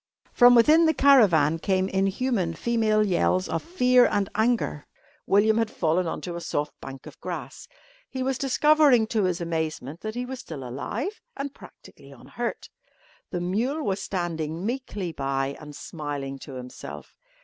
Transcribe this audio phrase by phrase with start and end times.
[0.33, 4.87] From within the caravan came inhuman female yells of fear and anger.
[5.27, 7.67] William had fallen on to a soft bank of grass.
[8.09, 12.67] He was discovering, to his amazement, that he was still alive and practically unhurt.
[13.29, 17.15] The mule was standing meekly by and smiling to himself.